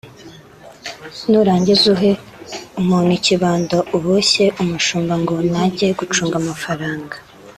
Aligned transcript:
nurangiza 1.29 1.85
uhe 1.95 2.11
umuntu 2.81 3.11
ikibando 3.19 3.77
uboshye 3.97 4.45
umushumba 4.61 5.13
ngo 5.21 5.35
najye 5.51 5.87
gucunga 5.99 6.35
amafaranga 6.43 7.15